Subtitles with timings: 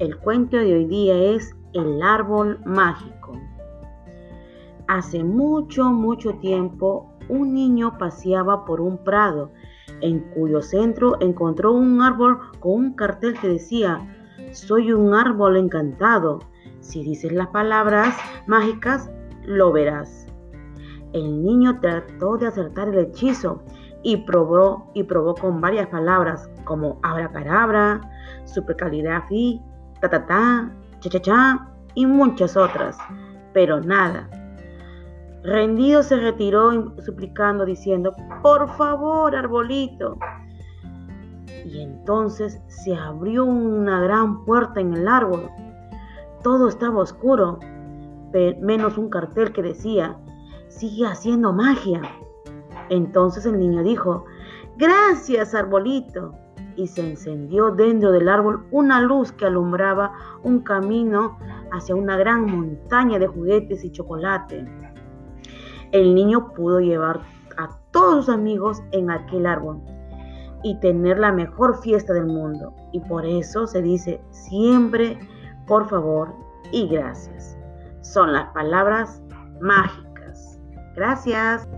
[0.00, 3.38] El cuento de hoy día es El árbol mágico.
[4.88, 9.52] Hace mucho, mucho tiempo, un niño paseaba por un prado,
[10.00, 14.00] en cuyo centro encontró un árbol con un cartel que decía,
[14.52, 16.38] soy un árbol encantado.
[16.80, 19.10] Si dices las palabras mágicas,
[19.44, 20.26] lo verás.
[21.12, 23.62] El niño trató de acertar el hechizo
[24.02, 28.00] y probó y probó con varias palabras como abracadabra,
[28.46, 29.69] supercalidad ta
[30.08, 32.96] ta ta, cha cha cha y muchas otras,
[33.52, 34.28] pero nada.
[35.42, 40.18] Rendido se retiró suplicando diciendo, por favor, arbolito.
[41.64, 45.48] Y entonces se abrió una gran puerta en el árbol.
[46.42, 47.58] Todo estaba oscuro,
[48.60, 50.16] menos un cartel que decía,
[50.68, 52.00] sigue haciendo magia.
[52.88, 54.24] Entonces el niño dijo,
[54.76, 56.34] gracias, arbolito
[56.80, 61.38] y se encendió dentro del árbol una luz que alumbraba un camino
[61.72, 64.64] hacia una gran montaña de juguetes y chocolate.
[65.92, 67.20] El niño pudo llevar
[67.58, 69.82] a todos sus amigos en aquel árbol
[70.62, 72.72] y tener la mejor fiesta del mundo.
[72.92, 75.18] Y por eso se dice siempre,
[75.66, 76.32] por favor
[76.72, 77.58] y gracias.
[78.00, 79.22] Son las palabras
[79.60, 80.58] mágicas.
[80.96, 81.68] Gracias.